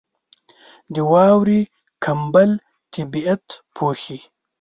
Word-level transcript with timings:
•د 0.93 0.95
واورې 1.11 1.61
کمبل 2.03 2.51
طبیعت 2.93 3.45
پوښي. 3.75 4.19